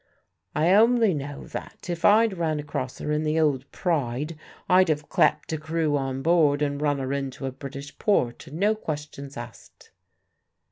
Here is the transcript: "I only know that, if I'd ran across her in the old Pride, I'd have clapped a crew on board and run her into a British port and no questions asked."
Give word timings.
"I 0.55 0.73
only 0.73 1.13
know 1.13 1.45
that, 1.45 1.87
if 1.87 2.03
I'd 2.03 2.35
ran 2.39 2.59
across 2.59 2.97
her 2.97 3.11
in 3.11 3.21
the 3.23 3.39
old 3.39 3.71
Pride, 3.71 4.35
I'd 4.67 4.89
have 4.89 5.09
clapped 5.09 5.53
a 5.53 5.59
crew 5.59 5.95
on 5.95 6.23
board 6.23 6.63
and 6.63 6.81
run 6.81 6.97
her 6.97 7.13
into 7.13 7.45
a 7.45 7.51
British 7.51 7.95
port 7.99 8.47
and 8.47 8.57
no 8.59 8.73
questions 8.73 9.37
asked." 9.37 9.91